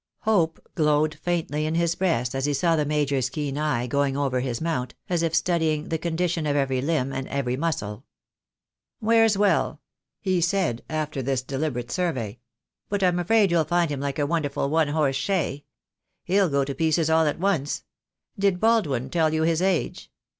[0.21, 4.39] Hope glowed faintly in his breast as he saw the Major's keen eye going over
[4.39, 8.03] his mount, as if studying the condition of every limb and every muscle.
[8.99, 9.79] "Wears well,"
[10.19, 12.39] he said, after this deliberate survey,
[12.89, 15.65] "but I'm afraid you'll find him like the wonderful one horse shay.
[16.23, 17.83] He'll go to pieces all at once.
[18.39, 20.09] Did Baldwin tell you his age?"